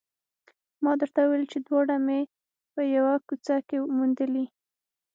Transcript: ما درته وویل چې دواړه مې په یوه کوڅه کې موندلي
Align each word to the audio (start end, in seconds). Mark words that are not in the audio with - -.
ما 0.83 0.91
درته 1.01 1.19
وویل 1.21 1.45
چې 1.51 1.57
دواړه 1.67 1.95
مې 2.05 2.19
په 2.73 2.81
یوه 2.95 3.13
کوڅه 3.27 3.55
کې 3.67 3.77
موندلي 3.97 4.45